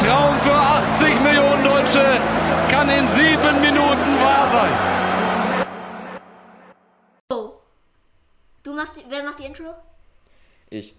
[0.00, 2.02] Traum für 80 Millionen Deutsche
[2.70, 4.72] kann in sieben Minuten wahr sein.
[7.30, 7.50] Oh.
[8.62, 9.74] Du machst die, wer macht die Intro?
[10.70, 10.94] Ich.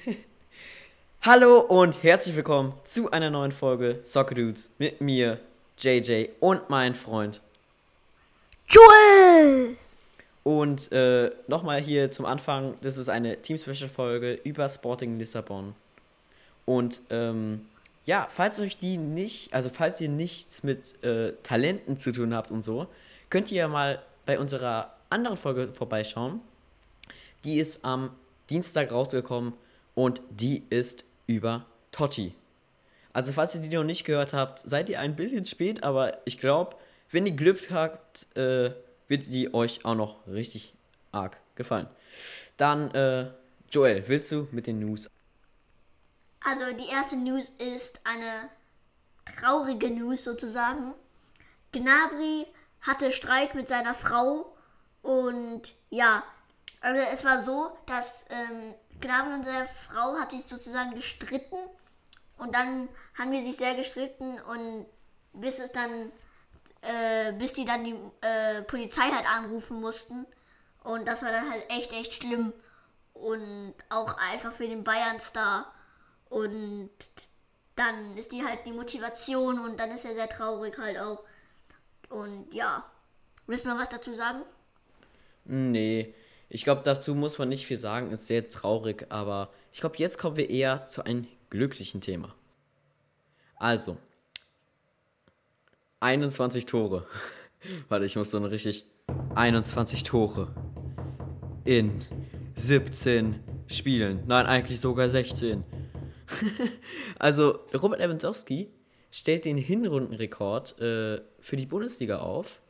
[1.20, 5.38] Hallo und herzlich willkommen zu einer neuen Folge Soccer Dudes mit mir,
[5.76, 7.42] JJ und mein Freund.
[8.66, 9.76] Joel!
[10.42, 15.74] Und äh, nochmal hier zum Anfang, das ist eine Team-Special-Folge über Sporting Lissabon.
[16.64, 17.66] Und ähm,
[18.06, 22.50] ja, falls euch die nicht, also falls ihr nichts mit äh, Talenten zu tun habt
[22.52, 22.86] und so,
[23.30, 26.40] könnt ihr ja mal bei unserer anderen Folge vorbeischauen.
[27.44, 28.10] Die ist am
[28.48, 29.54] Dienstag rausgekommen
[29.94, 32.32] und die ist über Totti.
[33.12, 36.38] Also falls ihr die noch nicht gehört habt, seid ihr ein bisschen spät, aber ich
[36.38, 36.76] glaube,
[37.10, 38.70] wenn ihr Glück habt, äh,
[39.08, 40.74] wird die euch auch noch richtig
[41.10, 41.88] arg gefallen.
[42.56, 43.30] Dann, äh,
[43.70, 45.08] Joel, willst du mit den News?
[46.48, 48.48] Also die erste News ist eine
[49.24, 50.94] traurige News sozusagen.
[51.72, 52.46] Gnabry
[52.80, 54.56] hatte Streit mit seiner Frau
[55.02, 56.22] und ja,
[56.80, 61.58] also es war so, dass ähm, Gnabry und seine Frau hat sich sozusagen gestritten
[62.38, 64.86] und dann haben die sich sehr gestritten und
[65.32, 66.12] bis es dann,
[66.82, 70.24] äh, bis die dann die äh, Polizei halt anrufen mussten
[70.84, 72.52] und das war dann halt echt, echt schlimm
[73.14, 75.72] und auch einfach für den Bayern-Star
[76.28, 76.90] und
[77.74, 81.22] dann ist die halt die Motivation und dann ist er sehr traurig halt auch.
[82.08, 82.84] Und ja,
[83.46, 84.42] willst du noch was dazu sagen?
[85.44, 86.14] Nee,
[86.48, 90.18] ich glaube, dazu muss man nicht viel sagen, ist sehr traurig, aber ich glaube, jetzt
[90.18, 92.34] kommen wir eher zu einem glücklichen Thema.
[93.56, 93.96] Also,
[96.00, 97.06] 21 Tore.
[97.88, 98.86] Warte, ich muss so eine richtig
[99.34, 100.54] 21 Tore
[101.64, 102.04] in
[102.54, 104.22] 17 Spielen.
[104.26, 105.64] Nein, eigentlich sogar 16.
[107.18, 108.68] also, Robert Lewandowski
[109.10, 112.60] stellt den Hinrundenrekord äh, für die Bundesliga auf.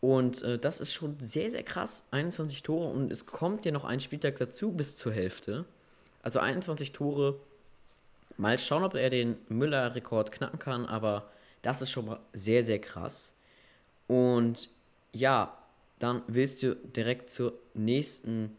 [0.00, 2.04] Und äh, das ist schon sehr, sehr krass.
[2.10, 5.64] 21 Tore und es kommt ja noch ein Spieltag dazu bis zur Hälfte.
[6.22, 7.38] Also 21 Tore.
[8.36, 11.30] Mal schauen, ob er den Müller-Rekord knacken kann, aber
[11.60, 13.34] das ist schon mal sehr, sehr krass.
[14.08, 14.70] Und
[15.12, 15.56] ja,
[16.00, 18.56] dann willst du direkt zur nächsten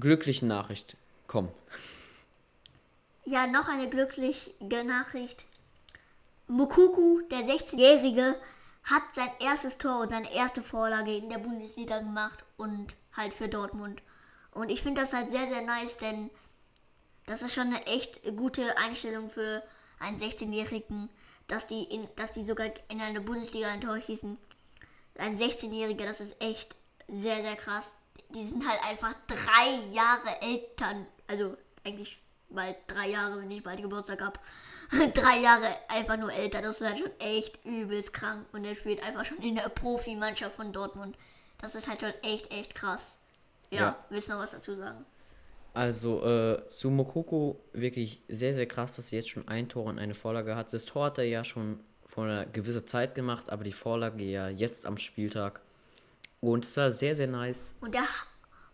[0.00, 0.96] glücklichen Nachricht
[1.28, 1.50] kommen.
[3.24, 4.50] Ja, noch eine glückliche
[4.84, 5.44] Nachricht.
[6.48, 8.36] Mukuku, der 16-Jährige,
[8.84, 13.48] hat sein erstes Tor und seine erste Vorlage in der Bundesliga gemacht und halt für
[13.48, 14.02] Dortmund.
[14.50, 16.30] Und ich finde das halt sehr, sehr nice, denn
[17.26, 19.62] das ist schon eine echt gute Einstellung für
[20.00, 21.08] einen 16-Jährigen,
[21.46, 24.36] dass die, in, dass die sogar in einer Bundesliga ein Tor schießen.
[25.18, 26.74] Ein 16-Jähriger, das ist echt
[27.06, 27.94] sehr, sehr krass.
[28.30, 32.20] Die sind halt einfach drei Jahre Eltern, also eigentlich
[32.54, 34.38] bald drei Jahre, wenn ich bald Geburtstag habe.
[35.14, 36.62] drei Jahre einfach nur älter.
[36.62, 38.46] Das ist halt schon echt übelst krank.
[38.52, 41.16] Und er spielt einfach schon in der Profimannschaft von Dortmund.
[41.58, 43.18] Das ist halt schon echt, echt krass.
[43.70, 44.04] Ja, ja.
[44.10, 45.04] willst du noch was dazu sagen?
[45.74, 49.98] Also, äh, zu Mokoko wirklich sehr, sehr krass, dass er jetzt schon ein Tor und
[49.98, 50.72] eine Vorlage hat.
[50.72, 54.48] Das Tor hat er ja schon vor einer gewissen Zeit gemacht, aber die Vorlage ja
[54.48, 55.62] jetzt am Spieltag.
[56.40, 57.74] Und es war sehr, sehr nice.
[57.80, 58.02] Und der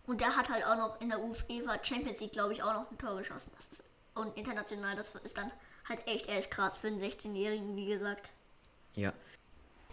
[0.09, 2.89] und der hat halt auch noch in der UEFA Champions League, glaube ich, auch noch
[2.89, 3.51] ein Tor geschossen.
[3.55, 3.83] Das ist,
[4.15, 5.51] und international, das ist dann
[5.87, 8.31] halt echt erst krass für einen 16-Jährigen, wie gesagt.
[8.95, 9.13] Ja.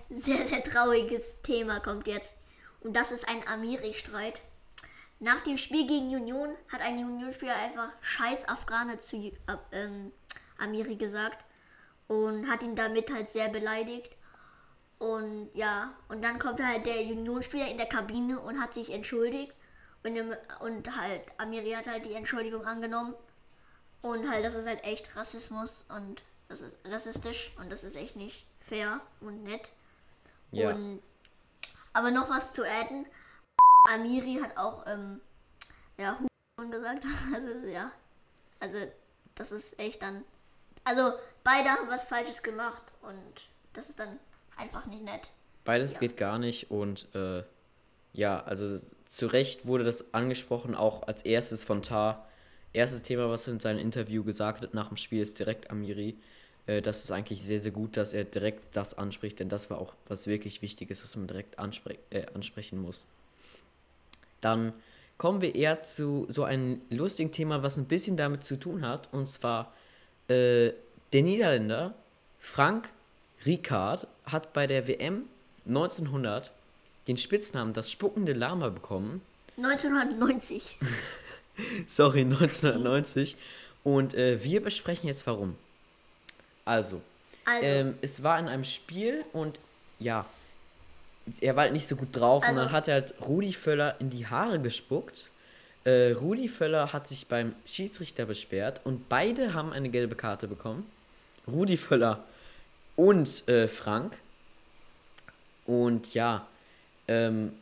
[0.09, 2.35] Sehr, sehr trauriges Thema kommt jetzt.
[2.81, 4.41] Und das ist ein Amiri-Streit.
[5.21, 9.33] Nach dem Spiel gegen Union hat ein Union-Spieler einfach Scheiß Afghane zu äh,
[9.73, 10.13] ähm,
[10.57, 11.45] Amiri gesagt
[12.09, 14.17] und hat ihn damit halt sehr beleidigt.
[14.99, 19.53] Und ja, und dann kommt halt der Union-Spieler in der Kabine und hat sich entschuldigt
[20.05, 23.15] und, und halt, Amiri hat halt die Entschuldigung angenommen.
[24.03, 28.15] Und halt, das ist halt echt Rassismus und das ist rassistisch und das ist echt
[28.15, 29.73] nicht fair und nett.
[30.53, 30.71] Ja.
[30.71, 31.03] Und,
[31.93, 33.07] aber noch was zu adden.
[33.89, 35.21] Amiri hat auch, ähm,
[35.99, 36.19] ja,
[36.59, 37.05] Huren gesagt.
[37.35, 37.91] Also, ja.
[38.61, 38.79] Also,
[39.35, 40.25] das ist echt dann.
[40.85, 44.19] Also, beide haben was Falsches gemacht und das ist dann
[44.57, 45.31] einfach nicht nett.
[45.65, 46.01] Beides ja.
[46.01, 47.43] geht gar nicht und, äh,
[48.17, 52.27] ja, also zu Recht wurde das angesprochen, auch als erstes von Tar.
[52.73, 56.17] Erstes Thema, was er in seinem Interview gesagt hat nach dem Spiel, ist direkt Amiri.
[56.67, 59.79] Äh, das ist eigentlich sehr, sehr gut, dass er direkt das anspricht, denn das war
[59.79, 63.07] auch was wirklich Wichtiges, was man direkt anspre äh, ansprechen muss.
[64.41, 64.73] Dann
[65.19, 69.09] kommen wir eher zu so einem lustigen Thema, was ein bisschen damit zu tun hat,
[69.13, 69.73] und zwar
[70.29, 70.73] äh,
[71.13, 71.95] der Niederländer
[72.41, 72.91] Frank
[73.45, 75.25] Ricard hat bei der WM
[75.67, 76.53] 1900
[77.07, 79.23] den Spitznamen das spuckende Lama bekommen.
[79.59, 80.77] 1990.
[81.89, 83.37] Sorry, 1990.
[83.85, 85.57] Und äh, wir besprechen jetzt warum.
[86.65, 87.01] Also,
[87.45, 89.59] Also, ähm, es war in einem Spiel und
[90.01, 90.27] ja,
[91.41, 93.97] er war halt nicht so gut drauf und Also- dann hat er halt Rudi Völler
[94.01, 95.31] in die Haare gespuckt.
[95.85, 100.85] Äh, Rudi Völler hat sich beim Schiedsrichter beschwert und beide haben eine gelbe Karte bekommen.
[101.47, 102.25] Rudi Völler
[102.97, 104.19] und äh, Frank.
[105.65, 106.47] Und ja,
[107.09, 107.57] ähm,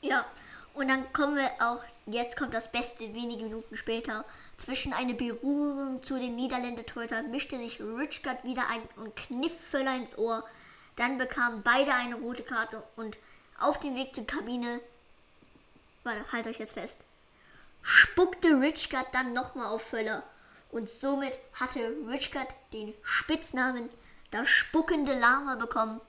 [0.00, 0.24] ja.
[0.74, 4.24] Und dann kommen wir auch, jetzt kommt das Beste, wenige Minuten später.
[4.56, 9.96] Zwischen eine Berührung zu den Niederländer Torhüter mischte sich Richard wieder ein und kniff Völler
[9.96, 10.44] ins Ohr.
[10.96, 13.18] Dann bekamen beide eine rote Karte und
[13.58, 14.80] auf dem Weg zur Kabine,
[16.04, 16.98] warte, halt euch jetzt fest,
[17.82, 20.22] spuckte Richard dann nochmal auf Völler.
[20.70, 23.90] Und somit hatte Richard den Spitznamen
[24.30, 26.00] das spuckende Lama bekommen.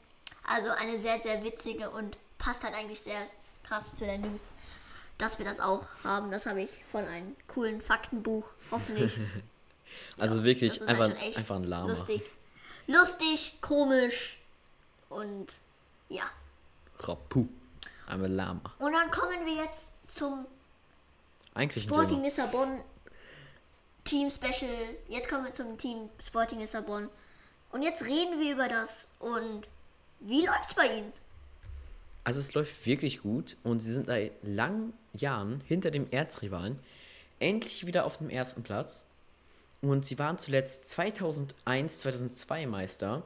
[0.45, 3.28] Also eine sehr, sehr witzige und passt halt eigentlich sehr
[3.63, 4.50] krass zu der News,
[5.18, 6.31] dass wir das auch haben.
[6.31, 9.18] Das habe ich von einem coolen Faktenbuch, hoffentlich.
[10.18, 11.88] also wirklich Das ist einfach, halt einfach ein Lama.
[11.88, 12.22] lustig.
[12.88, 14.38] Lustig, komisch
[15.10, 15.48] und
[16.10, 16.24] ja.
[17.00, 17.48] Rapu.
[18.07, 18.62] Ein Lama.
[18.80, 20.45] Und dann kommen wir jetzt zum
[21.54, 22.24] Eigentlich Sporting Thema.
[22.24, 22.81] Lissabon
[24.04, 24.95] Team Special.
[25.07, 27.10] Jetzt kommen wir zum Team Sporting Lissabon.
[27.72, 29.07] Und jetzt reden wir über das.
[29.19, 29.68] Und
[30.25, 31.13] wie läuft's bei ihnen?
[32.23, 36.79] Also es läuft wirklich gut und sie sind seit langen Jahren hinter dem Erzrivalen
[37.39, 39.05] endlich wieder auf dem ersten Platz.
[39.81, 43.23] Und sie waren zuletzt 2001, 2002 Meister.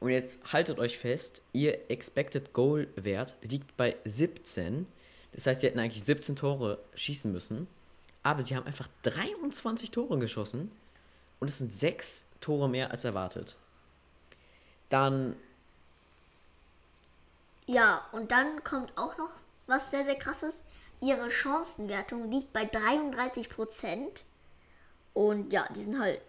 [0.00, 4.86] Und jetzt haltet euch fest, ihr Expected Goal Wert liegt bei 17.
[5.32, 7.66] Das heißt, sie hätten eigentlich 17 Tore schießen müssen.
[8.22, 10.70] Aber sie haben einfach 23 Tore geschossen.
[11.38, 13.56] Und es sind 6 Tore mehr als erwartet.
[14.88, 15.36] Dann
[17.66, 19.30] Ja, und dann kommt auch noch
[19.66, 20.62] was sehr, sehr krasses.
[21.00, 24.24] Ihre Chancenwertung liegt bei 33 Prozent.
[25.14, 26.20] Und ja, die sind halt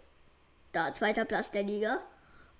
[0.72, 2.00] da, zweiter Platz der Liga.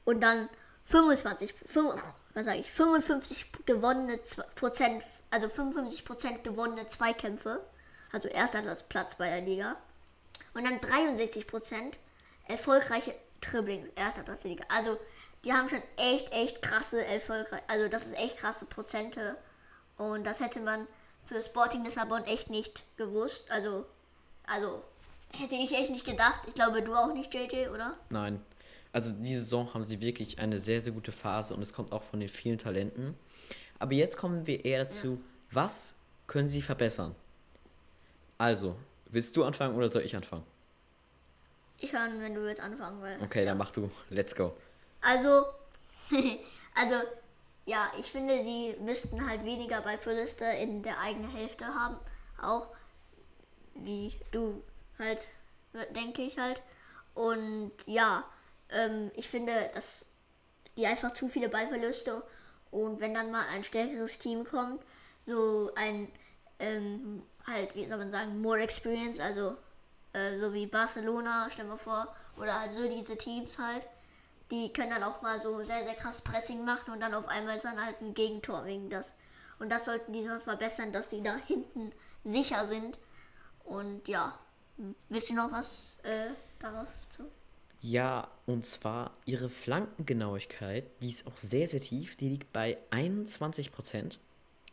[0.06, 0.48] Und dann
[0.86, 2.02] 25, fünf-
[2.34, 4.20] was sage ich, 55 gewonnene
[4.56, 7.66] Prozent, also 55 Prozent gewonnene Zweikämpfe.
[8.12, 9.76] Also erster Platz- Platz bei der Liga.
[10.54, 12.00] Und dann 63 Prozent
[12.48, 14.64] erfolgreiche Dribblings, erster Platz der Liga.
[14.70, 14.98] Also
[15.46, 19.38] die haben schon echt, echt krasse erfolgreich, also das ist echt krasse Prozente.
[19.98, 20.88] Und das hätte man
[21.26, 23.50] für Sporting Lissabon echt nicht gewusst.
[23.52, 23.86] Also,
[24.46, 24.84] also
[25.36, 26.42] hätte ich echt nicht gedacht.
[26.48, 27.98] Ich glaube, du auch nicht, JJ, oder?
[28.10, 28.42] Nein.
[28.94, 32.04] Also diese Saison haben sie wirklich eine sehr, sehr gute Phase und es kommt auch
[32.04, 33.16] von den vielen Talenten.
[33.80, 35.96] Aber jetzt kommen wir eher dazu, was
[36.26, 37.16] können sie verbessern?
[38.38, 38.76] Also,
[39.10, 40.44] willst du anfangen oder soll ich anfangen?
[41.80, 43.22] Ich kann, wenn du jetzt anfangen willst.
[43.22, 43.92] Okay, dann mach du.
[44.10, 44.56] Let's go.
[45.02, 45.46] Also,
[46.76, 46.96] also,
[47.66, 51.98] ja, ich finde, sie müssten halt weniger Ballverluste in der eigenen Hälfte haben.
[52.42, 52.70] Auch
[53.76, 54.64] wie du
[54.98, 55.28] halt,
[55.96, 56.62] denke ich halt.
[57.14, 58.24] Und ja,
[58.70, 60.06] ähm, ich finde, dass
[60.78, 62.24] die einfach zu viele Ballverluste
[62.72, 64.82] und wenn dann mal ein stärkeres Team kommt,
[65.26, 66.12] so ein,
[66.60, 69.58] ähm, halt, wie soll man sagen, more experience, also
[70.14, 73.86] äh, so wie Barcelona, stell mal vor, oder halt so diese Teams halt,
[74.52, 77.56] die können dann auch mal so sehr, sehr krass Pressing machen und dann auf einmal
[77.56, 79.14] ist dann halt ein Gegentor wegen das.
[79.60, 81.92] Und das sollten die so verbessern, dass die da hinten
[82.24, 82.98] sicher sind.
[83.64, 84.38] Und ja,
[85.10, 87.24] willst du noch was äh, darauf zu?
[87.82, 92.16] Ja, und zwar ihre Flankengenauigkeit, die ist auch sehr, sehr tief.
[92.16, 94.18] Die liegt bei 21%.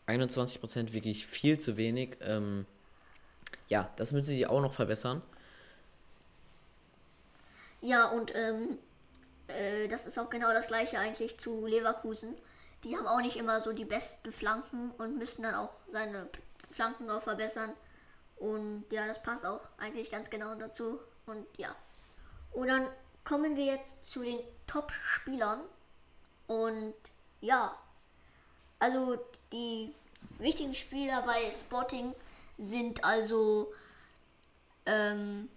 [0.06, 2.16] 21% wirklich viel zu wenig.
[2.20, 2.66] Ähm,
[3.68, 5.22] ja, das müssen sie auch noch verbessern.
[7.80, 8.78] Ja, und ähm,
[9.48, 12.36] äh, das ist auch genau das gleiche eigentlich zu Leverkusen.
[12.84, 16.28] Die haben auch nicht immer so die besten Flanken und müssen dann auch seine
[16.70, 17.72] Flanken auch verbessern.
[18.36, 21.00] Und ja, das passt auch eigentlich ganz genau dazu.
[21.26, 21.74] Und ja.
[22.52, 22.86] Und dann
[23.24, 25.60] kommen wir jetzt zu den Top-Spielern.
[26.46, 26.94] Und
[27.40, 27.78] ja,
[28.78, 29.18] also
[29.52, 29.94] die
[30.38, 32.14] wichtigen Spieler bei Sporting
[32.58, 33.72] sind also
[34.86, 35.48] ähm,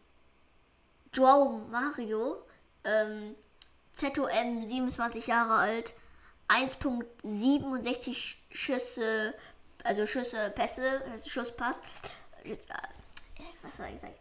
[1.14, 2.38] Joao Mario,
[2.84, 3.36] ähm,
[3.98, 5.94] ZOM, 27 Jahre alt,
[6.50, 9.34] 1.67 Schüsse,
[9.84, 11.82] also Schüsse, Pässe, Schusspass.
[13.64, 14.14] Was war ich gesagt?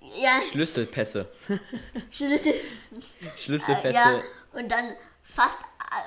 [0.00, 1.28] Ja, Schlüsselpässe.
[2.10, 2.54] Schüsse.
[3.36, 3.96] Schlüsselpässe.
[3.96, 4.22] Ja,
[4.52, 5.58] und dann fast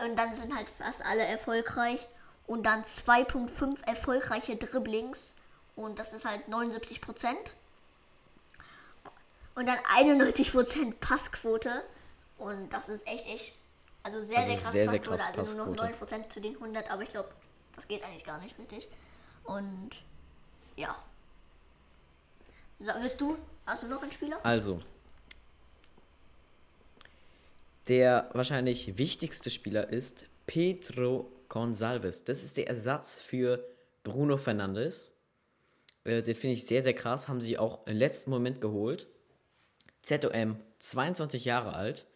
[0.06, 2.08] und dann sind halt fast alle erfolgreich
[2.48, 5.34] und dann 2.5 erfolgreiche Dribblings
[5.76, 7.54] und das ist halt 79 Prozent
[9.56, 11.84] und dann 91 Prozent Passquote
[12.40, 13.56] und das ist echt echt
[14.04, 16.00] also sehr Also sehr krass sehr, sehr krass also nur noch 9 Passquote.
[16.00, 17.30] Prozent zu den 100 aber ich glaube
[17.76, 18.90] das geht eigentlich gar nicht richtig
[19.44, 19.90] und
[20.76, 20.96] ja
[22.80, 24.82] so, willst du hast du noch einen Spieler Also,
[27.88, 32.24] der wahrscheinlich wichtigste Spieler ist Pedro Gonçalves.
[32.24, 33.64] Das ist der Ersatz für
[34.04, 35.14] Bruno Fernandes.
[36.04, 37.28] Äh, den finde ich sehr, sehr krass.
[37.28, 39.08] Haben sie auch im letzten Moment geholt.
[40.04, 42.08] ZOM, 22 Jahre alt,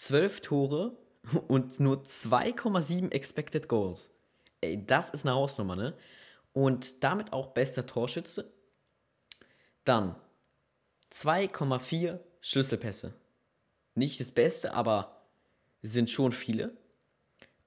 [0.00, 0.96] 12 Tore
[1.48, 4.14] und nur 2,7 Expected Goals.
[4.62, 5.94] Ey, das ist eine Hausnummer, ne?
[6.54, 8.50] Und damit auch bester Torschütze.
[9.84, 10.16] Dann
[11.12, 13.12] 2,4 Schlüsselpässe.
[13.94, 15.26] Nicht das Beste, aber
[15.82, 16.72] sind schon viele.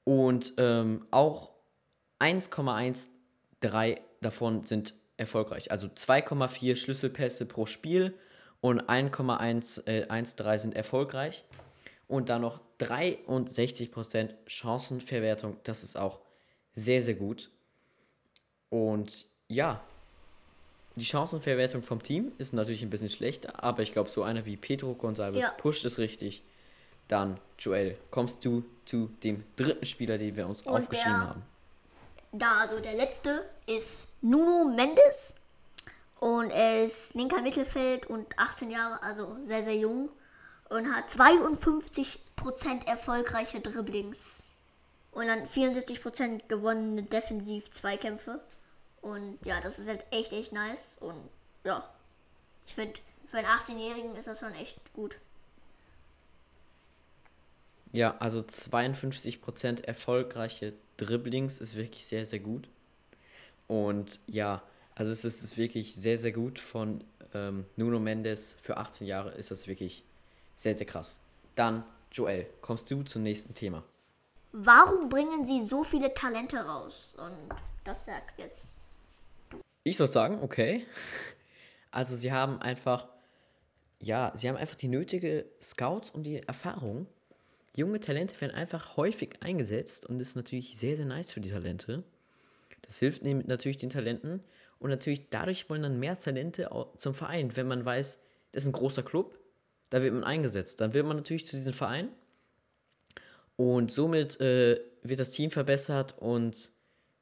[0.04, 1.52] Und ähm, auch
[2.20, 5.72] 1,13 davon sind erfolgreich.
[5.72, 8.18] Also 2,4 Schlüsselpässe pro Spiel
[8.60, 11.46] und 1,13 äh, sind erfolgreich.
[12.07, 15.57] Und dann noch 63% Chancenverwertung.
[15.63, 16.19] Das ist auch
[16.74, 17.50] sehr, sehr gut.
[18.69, 19.81] Und ja,
[20.95, 24.57] die Chancenverwertung vom Team ist natürlich ein bisschen schlechter, aber ich glaube, so einer wie
[24.57, 25.51] Pedro Gonçalves ja.
[25.51, 26.43] pusht es richtig.
[27.07, 31.43] Dann, Joel, kommst du zu dem dritten Spieler, den wir uns Und aufgeschrieben der, haben.
[32.31, 35.36] Da, also der letzte ist Nuno Mendes.
[36.19, 40.10] Und er ist linker Mittelfeld und 18 Jahre, also sehr, sehr jung.
[40.74, 44.44] Und hat 52% erfolgreiche Dribblings.
[45.12, 48.42] Und dann 74% gewonnene Defensiv-Zweikämpfe.
[49.03, 50.98] Und ja, das ist halt echt, echt nice.
[51.00, 51.30] Und
[51.63, 51.88] ja,
[52.65, 52.94] ich finde,
[53.27, 55.20] für einen 18-Jährigen ist das schon echt gut.
[57.92, 62.68] Ja, also 52% erfolgreiche Dribblings ist wirklich sehr, sehr gut.
[63.68, 64.63] Und ja,
[64.96, 67.03] also es ist, ist wirklich sehr, sehr gut von
[67.36, 68.58] ähm, Nuno Mendes.
[68.63, 70.03] Für 18 Jahre ist das wirklich
[70.55, 71.19] sehr, sehr krass.
[71.55, 73.83] Dann, Joel, kommst du zum nächsten Thema.
[74.51, 77.15] Warum bringen sie so viele Talente raus?
[77.17, 78.83] Und das sagt jetzt
[79.83, 80.86] ich soll sagen, okay.
[81.91, 83.07] Also sie haben einfach,
[84.00, 87.05] ja, sie haben einfach die nötige Scouts und die Erfahrung.
[87.75, 91.51] Junge Talente werden einfach häufig eingesetzt und das ist natürlich sehr, sehr nice für die
[91.51, 92.03] Talente.
[92.81, 94.41] Das hilft natürlich den Talenten
[94.79, 96.67] und natürlich dadurch wollen dann mehr Talente
[96.98, 98.19] zum Verein, wenn man weiß,
[98.53, 99.38] das ist ein großer Club,
[99.93, 100.81] da wird man eingesetzt.
[100.81, 102.09] Dann will man natürlich zu diesem Verein
[103.57, 106.71] und somit äh, wird das Team verbessert und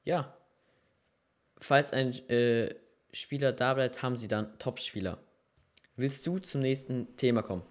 [0.05, 0.33] ja,
[1.59, 2.73] falls ein äh,
[3.11, 5.17] Spieler da bleibt, haben sie dann Top-Spieler.
[5.97, 7.63] Willst du zum nächsten Thema kommen?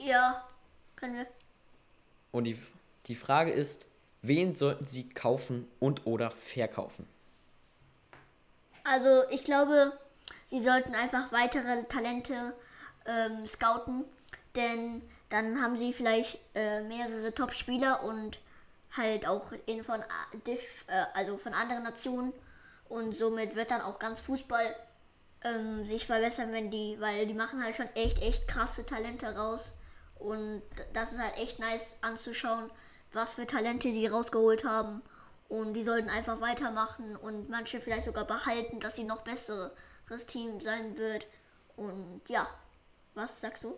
[0.00, 0.44] Ja,
[0.96, 1.26] können wir.
[2.32, 2.58] Und die,
[3.06, 3.86] die Frage ist,
[4.22, 7.06] wen sollten sie kaufen und oder verkaufen?
[8.82, 9.92] Also ich glaube,
[10.46, 12.56] sie sollten einfach weitere Talente
[13.06, 14.04] ähm, scouten,
[14.56, 18.38] denn dann haben sie vielleicht äh, mehrere Top-Spieler und
[18.96, 22.32] halt auch in von, äh, also von anderen Nationen
[22.88, 24.76] und somit wird dann auch ganz Fußball
[25.44, 29.72] ähm, sich verbessern, wenn die, weil die machen halt schon echt, echt krasse Talente raus.
[30.18, 32.70] Und das ist halt echt nice anzuschauen,
[33.12, 35.02] was für Talente sie rausgeholt haben.
[35.48, 40.60] Und die sollten einfach weitermachen und manche vielleicht sogar behalten, dass sie noch besseres Team
[40.60, 41.26] sein wird.
[41.76, 42.46] Und ja,
[43.14, 43.74] was sagst du?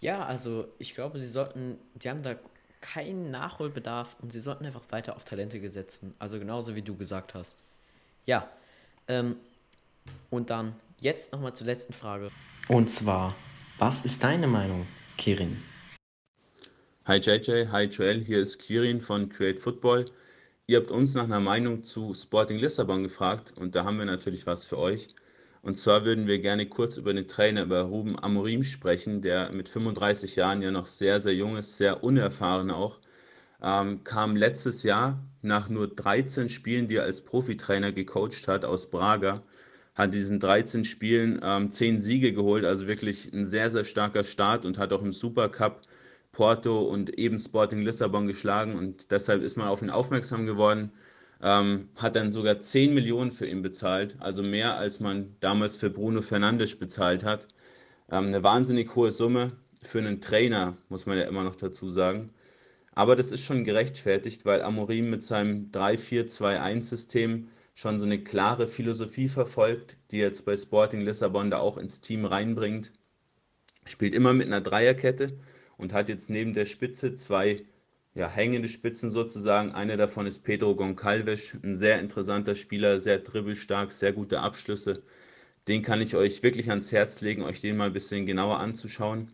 [0.00, 2.36] Ja, also ich glaube, sie sollten, die haben da
[2.80, 6.14] keinen Nachholbedarf und sie sollten einfach weiter auf Talente gesetzen.
[6.18, 7.58] Also genauso wie du gesagt hast.
[8.26, 8.48] Ja,
[9.08, 9.36] ähm,
[10.30, 12.30] und dann jetzt nochmal zur letzten Frage.
[12.68, 13.34] Und zwar,
[13.78, 14.86] was ist deine Meinung,
[15.16, 15.62] Kirin?
[17.06, 20.06] Hi JJ, hi Joel, hier ist Kirin von Create Football.
[20.66, 24.46] Ihr habt uns nach einer Meinung zu Sporting Lissabon gefragt und da haben wir natürlich
[24.46, 25.08] was für euch.
[25.64, 29.68] Und zwar würden wir gerne kurz über den Trainer, über Ruben Amorim sprechen, der mit
[29.68, 33.00] 35 Jahren ja noch sehr, sehr jung ist, sehr unerfahren auch
[33.64, 38.90] ähm, kam letztes Jahr nach nur 13 Spielen, die er als Profitrainer gecoacht hat aus
[38.90, 39.42] Braga,
[39.94, 44.66] hat diesen 13 Spielen ähm, 10 Siege geholt, also wirklich ein sehr, sehr starker Start
[44.66, 45.80] und hat auch im Supercup
[46.32, 50.92] Porto und eben Sporting Lissabon geschlagen und deshalb ist man auf ihn aufmerksam geworden.
[51.44, 55.90] Ähm, hat dann sogar 10 Millionen für ihn bezahlt, also mehr als man damals für
[55.90, 57.48] Bruno Fernandes bezahlt hat.
[58.10, 59.48] Ähm, eine wahnsinnig hohe Summe
[59.82, 62.32] für einen Trainer, muss man ja immer noch dazu sagen.
[62.92, 69.28] Aber das ist schon gerechtfertigt, weil Amorim mit seinem 3-4-2-1-System schon so eine klare Philosophie
[69.28, 72.92] verfolgt, die jetzt bei Sporting Lissabon da auch ins Team reinbringt.
[73.84, 75.38] Spielt immer mit einer Dreierkette
[75.76, 77.66] und hat jetzt neben der Spitze zwei
[78.14, 79.72] ja, hängende Spitzen sozusagen.
[79.72, 85.02] Eine davon ist Pedro Goncalves, ein sehr interessanter Spieler, sehr dribbelstark, sehr gute Abschlüsse.
[85.68, 89.32] Den kann ich euch wirklich ans Herz legen, euch den mal ein bisschen genauer anzuschauen.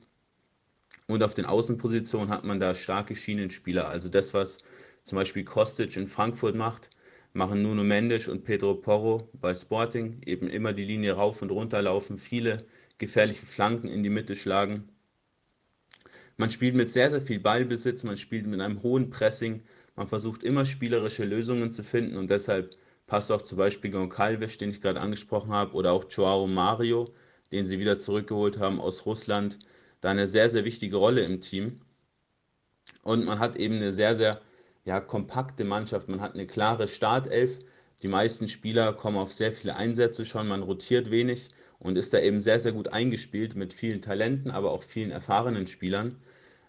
[1.06, 3.88] Und auf den Außenpositionen hat man da starke Schienenspieler.
[3.88, 4.58] Also das, was
[5.02, 6.90] zum Beispiel Kostic in Frankfurt macht,
[7.32, 10.20] machen Nuno Mendes und Pedro Porro bei Sporting.
[10.24, 12.64] Eben immer die Linie rauf und runter laufen, viele
[12.98, 14.88] gefährliche Flanken in die Mitte schlagen.
[16.40, 19.62] Man spielt mit sehr, sehr viel Ballbesitz, man spielt mit einem hohen Pressing,
[19.94, 24.70] man versucht immer spielerische Lösungen zu finden und deshalb passt auch zum Beispiel Goncalves, den
[24.70, 27.10] ich gerade angesprochen habe, oder auch Joao Mario,
[27.52, 29.58] den sie wieder zurückgeholt haben aus Russland,
[30.00, 31.82] da eine sehr, sehr wichtige Rolle im Team.
[33.02, 34.40] Und man hat eben eine sehr, sehr
[34.86, 36.08] ja, kompakte Mannschaft.
[36.08, 37.58] Man hat eine klare Startelf.
[38.02, 40.48] Die meisten Spieler kommen auf sehr viele Einsätze schon.
[40.48, 44.70] Man rotiert wenig und ist da eben sehr, sehr gut eingespielt mit vielen Talenten, aber
[44.70, 46.16] auch vielen erfahrenen Spielern.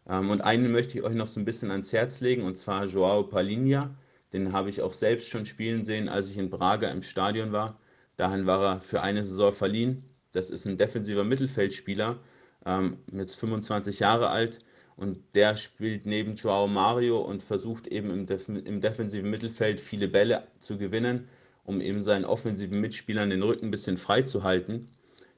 [0.08, 2.86] Ähm, und einen möchte ich euch noch so ein bisschen ans Herz legen, und zwar
[2.86, 3.96] Joao Palinha.
[4.34, 7.79] Den habe ich auch selbst schon spielen sehen, als ich in Braga im Stadion war.
[8.17, 10.03] Dahin war er für eine Saison verliehen.
[10.31, 12.20] Das ist ein defensiver Mittelfeldspieler,
[12.65, 14.60] ähm, jetzt 25 Jahre alt
[15.01, 20.08] und der spielt neben Joao Mario und versucht eben im, Def im defensiven Mittelfeld viele
[20.08, 21.27] Bälle zu gewinnen,
[21.63, 24.89] um eben seinen offensiven Mitspielern den Rücken ein bisschen frei zu halten.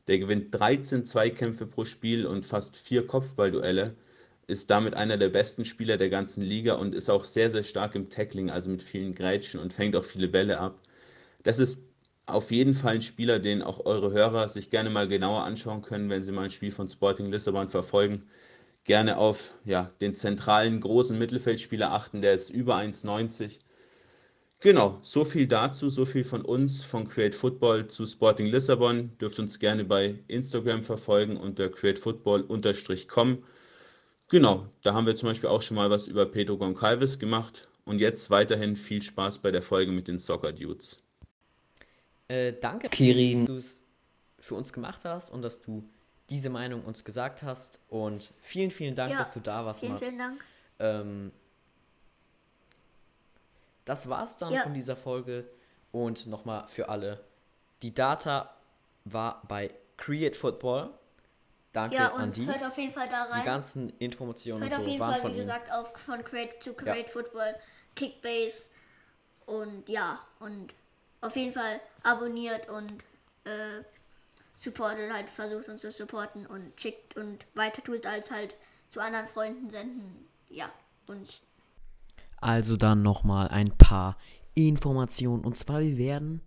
[0.07, 3.95] Der gewinnt 13 Zweikämpfe pro Spiel und fast vier Kopfballduelle,
[4.47, 7.95] ist damit einer der besten Spieler der ganzen Liga und ist auch sehr, sehr stark
[7.95, 10.79] im Tackling, also mit vielen Grätschen und fängt auch viele Bälle ab.
[11.43, 11.83] Das ist
[12.25, 16.09] auf jeden Fall ein Spieler, den auch eure Hörer sich gerne mal genauer anschauen können,
[16.09, 18.21] wenn sie mal ein Spiel von Sporting Lissabon verfolgen.
[18.85, 23.59] Gerne auf ja, den zentralen großen Mittelfeldspieler achten, der ist über 1,90.
[24.59, 29.17] Genau, so viel dazu, so viel von uns, von Create Football zu Sporting Lissabon.
[29.19, 33.43] Dürft uns gerne bei Instagram verfolgen unter createfootball-com.
[34.33, 37.67] Genau, da haben wir zum Beispiel auch schon mal was über Pedro Goncalves gemacht.
[37.85, 40.97] Und jetzt weiterhin viel Spaß bei der Folge mit den Soccer Dudes.
[42.29, 43.83] Äh, danke, Kirin, dass du es
[44.39, 45.87] für uns gemacht hast und dass du
[46.31, 47.79] diese Meinung uns gesagt hast.
[47.89, 50.03] Und vielen, vielen Dank, Ja, dass du da warst, Vielen, Mats.
[50.03, 50.45] vielen Dank.
[50.79, 51.31] Ähm,
[53.85, 54.63] das war's dann Ja.
[54.63, 55.47] von dieser Folge.
[55.91, 57.23] Und nochmal für alle.
[57.83, 58.51] Die Data
[59.05, 60.89] war bei Create Football.
[61.73, 62.45] Danke Ja, an und die.
[62.47, 63.45] hört auf jeden Fall da Die rein.
[63.45, 65.39] ganzen Informationen Hört und auf so jeden waren Fall, von wie ihm.
[65.39, 67.55] gesagt, auf von Create zu Create Football,
[67.95, 68.69] Kickbase
[69.45, 70.73] und ja, und
[71.21, 73.03] auf jeden Fall abonniert und
[73.45, 73.83] äh,
[74.55, 78.55] supportet halt, versucht uns zu supporten und schickt und weiter tut als halt
[78.89, 80.27] zu anderen Freunden senden.
[80.49, 80.69] Ja,
[81.07, 81.41] und
[82.37, 84.17] Also dann nochmal ein paar
[84.53, 85.43] Informationen.
[85.43, 86.41] Und zwar, wir werden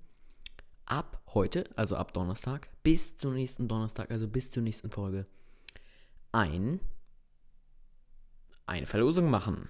[0.86, 5.26] ab heute, also ab Donnerstag, bis zum nächsten Donnerstag, also bis zur nächsten Folge,
[6.32, 6.80] ein,
[8.64, 9.68] eine Verlosung machen.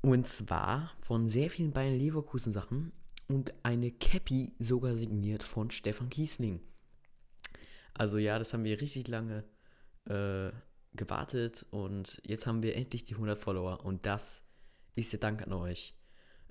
[0.00, 2.92] Und zwar von sehr vielen Bayern Leverkusen Sachen
[3.26, 6.60] und eine Cappy sogar signiert von Stefan Kiesling.
[7.94, 9.44] Also ja, das haben wir richtig lange
[10.06, 10.50] äh,
[10.94, 14.42] gewartet und jetzt haben wir endlich die 100 Follower und das
[14.94, 15.94] ist der Dank an euch.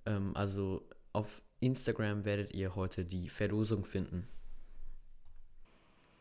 [0.05, 0.87] Ähm, also
[1.17, 4.27] auf Instagram werdet ihr heute die Verlosung finden.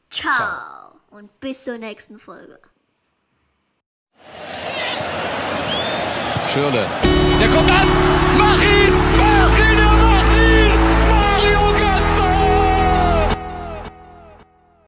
[0.09, 0.99] ciao.
[1.11, 2.59] Und bis zur nächsten Folge.
[6.49, 6.87] Schürle.
[7.41, 7.89] Der kommt an.
[8.39, 8.93] Mach ihn!
[9.19, 9.86] Mach ihn!